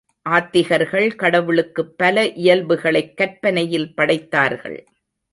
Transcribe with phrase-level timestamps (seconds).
[0.29, 4.85] ஆத்திகர்கள் கடவுளுக்குப் பல இயல்புகளைக் கற்பனையில் படைத்தார்கள்.